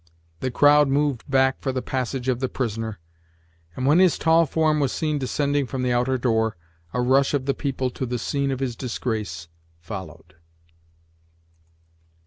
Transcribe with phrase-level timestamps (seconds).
[0.39, 2.97] The crowd moved back for the passage of the prisoner,
[3.75, 6.57] and when his tall form was seen descending from the outer door,
[6.91, 9.47] a rush of the people to the scene of his disgrace
[9.79, 10.37] followed.